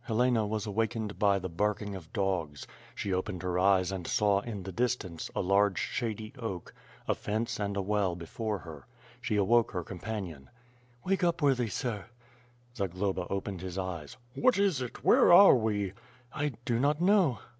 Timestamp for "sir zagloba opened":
11.68-13.60